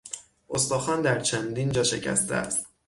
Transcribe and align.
استخوان 0.49 1.01
در 1.01 1.19
چندین 1.19 1.71
جا 1.71 1.83
شکسته 1.83 2.35
است. 2.35 2.65